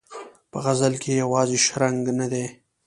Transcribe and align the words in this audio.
په 0.51 0.57
غزل 0.63 0.93
کې 1.01 1.11
یې 1.15 1.19
یوازې 1.23 1.57
شرنګ 1.65 2.01
نه 2.19 2.27
دی. 2.31 2.45